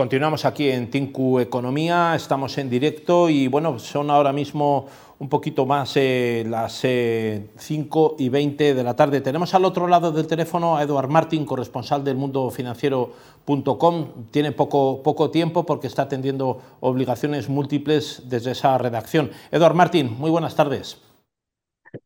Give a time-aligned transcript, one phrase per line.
[0.00, 4.88] Continuamos aquí en Tinku Economía, estamos en directo y bueno, son ahora mismo
[5.18, 9.20] un poquito más eh, las 5 eh, y 20 de la tarde.
[9.20, 14.06] Tenemos al otro lado del teléfono a Eduard Martín, corresponsal del mundofinanciero.com.
[14.30, 19.30] Tiene poco, poco tiempo porque está atendiendo obligaciones múltiples desde esa redacción.
[19.50, 20.98] Eduard Martín, muy buenas tardes.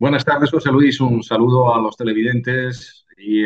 [0.01, 1.01] Buenas tardes, José Luis.
[1.01, 3.45] Un saludo a los televidentes y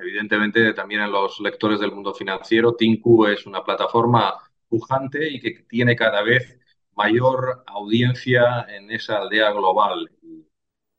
[0.00, 2.74] evidentemente también a los lectores del mundo financiero.
[2.74, 4.34] Tinku es una plataforma
[4.68, 6.58] pujante y que tiene cada vez
[6.96, 10.10] mayor audiencia en esa aldea global.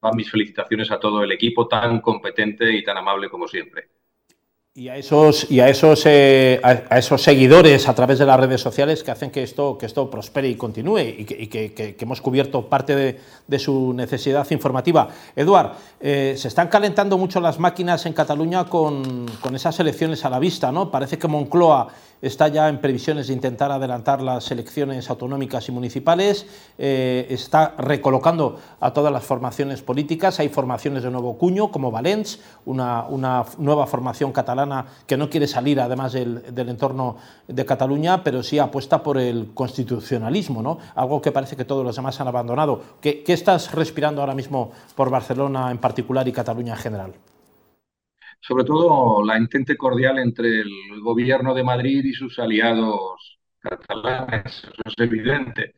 [0.01, 4.00] Van mis felicitaciones a todo el equipo tan competente y tan amable como siempre.
[4.73, 8.61] Y a esos, y a esos, eh, a, esos seguidores a través de las redes
[8.61, 12.95] sociales que hacen que esto, que esto prospere y continúe y que, hemos cubierto parte
[12.95, 15.09] de, su necesidad informativa.
[15.35, 20.29] Eduard, eh, se están calentando mucho las máquinas en Cataluña con, con esas elecciones a
[20.29, 20.89] la vista, ¿no?
[20.89, 21.89] Parece que Moncloa
[22.21, 26.45] está ya en previsiones de intentar adelantar las elecciones autonómicas y municipales,
[26.77, 32.39] eh, está recolocando a todas las formaciones políticas, hay formaciones de nuevo cuño, como Valens,
[32.65, 33.05] una,
[33.57, 34.60] nueva formación catalana
[35.07, 37.17] que no quiere salir además del, entorno
[37.47, 40.79] de Cataluña, pero sí apuesta por el constitucionalismo, ¿no?
[40.95, 42.81] algo que parece que todos los demás han abandonado.
[43.01, 47.13] ¿Qué, qué estás respirando ahora mismo por Barcelona en particular y Cataluña en general?
[48.41, 54.81] sobre todo la intente cordial entre el gobierno de Madrid y sus aliados catalanes, eso
[54.85, 55.75] es evidente.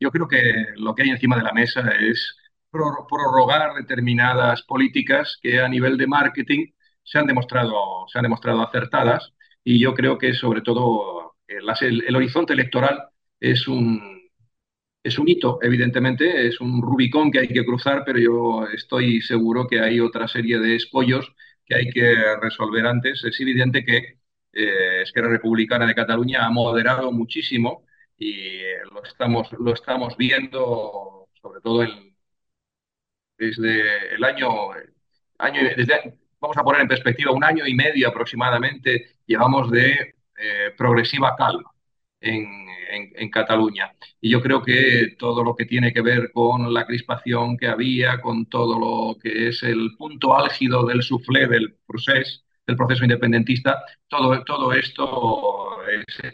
[0.00, 2.36] Yo creo que lo que hay encima de la mesa es
[2.70, 6.66] prorrogar determinadas políticas que a nivel de marketing
[7.06, 9.32] se han demostrado, se han demostrado acertadas
[9.64, 13.08] y yo creo que sobre todo el, el horizonte electoral
[13.40, 14.30] es un,
[15.02, 19.66] es un hito, evidentemente, es un Rubicón que hay que cruzar, pero yo estoy seguro
[19.68, 21.32] que hay otra serie de escollos
[21.64, 23.24] que hay que resolver antes.
[23.24, 24.18] Es evidente que
[24.52, 27.86] eh, Esquerra Republicana de Cataluña ha moderado muchísimo
[28.18, 31.84] y eh, lo estamos, lo estamos viendo sobre todo
[33.38, 34.48] desde el año,
[35.38, 40.74] año desde, vamos a poner en perspectiva, un año y medio aproximadamente llevamos de eh,
[40.76, 41.70] progresiva calma
[42.20, 42.66] en,
[43.30, 43.92] Cataluña.
[44.20, 48.20] Y yo creo que todo lo que tiene que ver con la crispación que había,
[48.20, 53.82] con todo lo que es el punto álgido del suflé del proceso, del proceso independentista,
[54.08, 55.78] todo, todo esto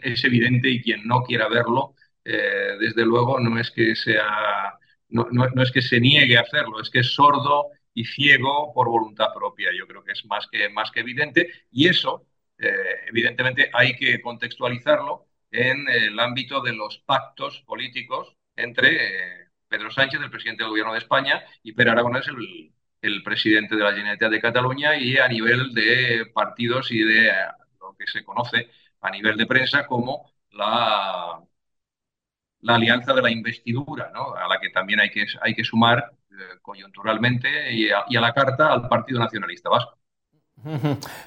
[0.01, 4.77] es, evidente y quien no quiera verlo, eh, desde luego no es que sea,
[5.09, 8.87] no, no, es que se niegue a hacerlo, es que es sordo y ciego por
[8.89, 9.69] voluntad propia.
[9.77, 12.25] Yo creo que es más que, más que evidente y eso,
[12.57, 12.69] eh,
[13.07, 20.21] evidentemente, hay que contextualizarlo en el ámbito de los pactos políticos entre eh, Pedro Sánchez,
[20.21, 24.31] el presidente del Gobierno de España, y Per Aragonés, el, el presidente de la Generalitat
[24.31, 27.33] de Cataluña, y a nivel de partidos y de eh,
[27.79, 28.69] lo que se conoce
[29.01, 31.41] a nivel de prensa como la,
[32.61, 34.33] la alianza de la investidura, ¿no?
[34.35, 36.11] a la que también hay que, hay que sumar
[36.61, 39.97] coyunturalmente y a la carta al Partido Nacionalista Vasco.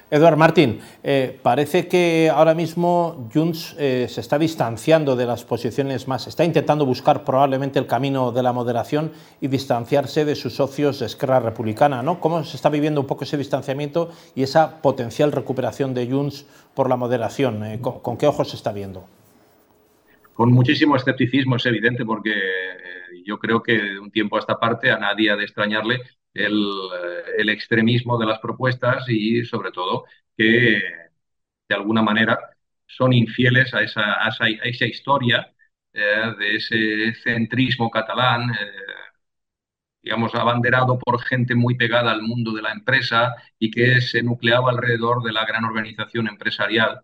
[0.09, 6.07] Eduard Martín, eh, parece que ahora mismo Junts eh, se está distanciando de las posiciones
[6.07, 10.99] más, está intentando buscar probablemente el camino de la moderación y distanciarse de sus socios
[10.99, 12.01] de Esquerra Republicana.
[12.01, 12.19] ¿no?
[12.19, 16.89] ¿Cómo se está viviendo un poco ese distanciamiento y esa potencial recuperación de Junts por
[16.89, 17.63] la moderación?
[17.63, 19.05] Eh, ¿con, qué ojos se está viendo?
[20.37, 22.31] Con muchísimo escepticismo, es evidente, porque
[23.25, 25.95] yo creo que de un tiempo a esta parte a nadie ha de extrañarle
[26.33, 26.47] eh,
[27.39, 30.05] el, extremismo de las propuestas y sobre todo
[30.37, 30.79] que
[31.69, 32.37] de alguna manera
[32.85, 34.29] son infieles a esa, a
[34.63, 35.53] esa, historia
[35.93, 38.71] eh, de ese centrismo catalán, eh,
[40.01, 44.69] digamos, abanderado por gente muy pegada al mundo de la empresa y que se nucleaba
[44.71, 47.01] alrededor de la gran organización empresarial,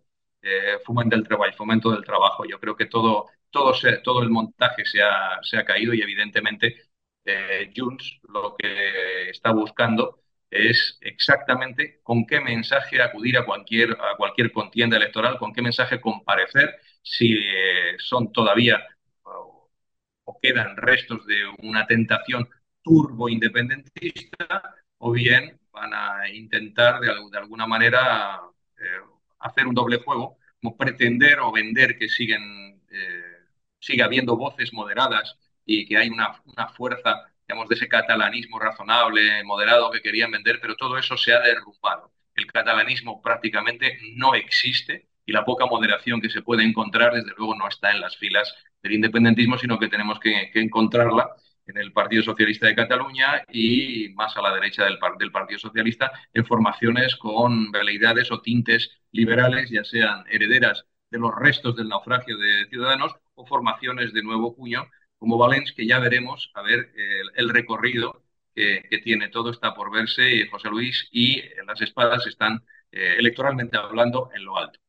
[0.86, 2.46] Fomento del Trabajo, Fomento del Trabajo.
[2.46, 3.74] Yo creo que todo, todo,
[4.04, 6.90] todo el montaje se ha, se ha caído y evidentemente
[7.26, 14.16] eh, Junts lo que está buscando es exactamente con qué mensaje acudir a cualquier, a
[14.18, 18.86] cualquier contienda electoral, con qué mensaje comparecer, si eh, son todavía
[19.24, 19.70] o,
[20.42, 22.50] quedan restos de una tentación
[22.82, 28.42] turbo independentista, o bien van a intentar de, alguna manera
[28.78, 29.00] eh,
[29.44, 33.38] hacer un doble juego, como pretender o vender que siguen, eh,
[33.80, 39.44] sigue habiendo voces moderadas y que hay una, una fuerza, digamos, de ese catalanismo razonable,
[39.44, 42.12] moderado que querían vender, pero todo eso se ha derrumbado.
[42.36, 47.56] El catalanismo prácticamente no existe y la poca moderación que se puede encontrar, desde luego,
[47.56, 51.30] no está en las filas del independentismo, sino que tenemos que, encontrarla
[51.74, 55.00] en el Partido Socialista de Cataluña y más a la derecha del,
[55.32, 61.76] Partido Socialista en formaciones con veleidades o tintes liberales, ya sean herederas de los restos
[61.76, 64.86] del naufragio de Ciudadanos o formaciones de nuevo cuño
[65.18, 66.92] como Valens, que ya veremos a ver
[67.36, 68.24] el, recorrido
[68.54, 69.30] que, tiene.
[69.30, 74.58] Todo está por verse, José Luis, y las espadas están eh, electoralmente hablando en lo
[74.58, 74.80] alto.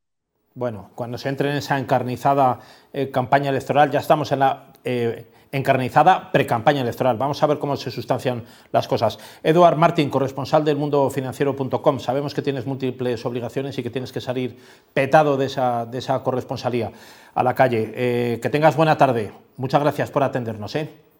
[0.55, 2.61] Bueno, cuando se entre en esa encarnizada
[2.93, 7.17] eh, campaña electoral, ya estamos en la eh, encarnizada pre-campaña electoral.
[7.17, 9.19] Vamos a ver cómo se sustancian las cosas.
[9.43, 11.99] Eduard Martín, corresponsal del mundofinanciero.com.
[12.01, 14.57] Sabemos que tienes múltiples obligaciones y que tienes que salir
[14.93, 16.91] petado de esa, de esa corresponsalía
[17.35, 17.93] a la calle.
[17.95, 19.33] Eh, que tengas buena tarde.
[19.57, 20.77] Muchas gracias por atendernos.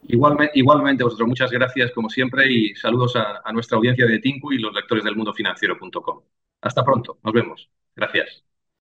[0.07, 4.53] Igualmente, igualmente, vosotros muchas gracias como siempre y saludos a, a nuestra audiencia de Tinku
[4.53, 6.21] y los lectores del mundofinanciero.com.
[6.61, 7.71] Hasta pronto, nos vemos.
[7.95, 8.44] Gracias.